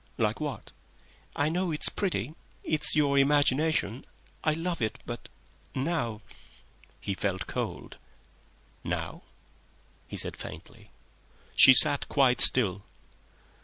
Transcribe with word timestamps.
"Like 0.17 0.39
what?" 0.41 0.71
"I 1.35 1.49
know 1.49 1.69
it's 1.69 1.87
pretty—it's 1.89 2.95
your 2.95 3.19
imagination. 3.19 4.03
I 4.43 4.53
love 4.53 4.81
it, 4.81 4.97
but 5.05 5.29
now—" 5.75 6.21
He 6.99 7.13
felt 7.13 7.45
cold. 7.45 7.97
"Now?" 8.83 9.21
he 10.07 10.17
said, 10.17 10.35
faintly. 10.35 10.89
She 11.55 11.75
sat 11.75 12.09
quite 12.09 12.41
still. 12.41 12.81